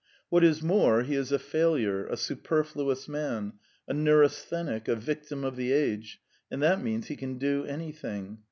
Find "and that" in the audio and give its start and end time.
6.49-6.81